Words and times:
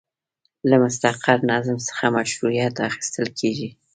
له 0.69 0.75
مستقر 0.83 1.37
نظم 1.51 1.77
څخه 1.89 2.05
مشروعیت 2.17 2.75
اخیستل 2.89 3.27
کیږي. 3.39 3.69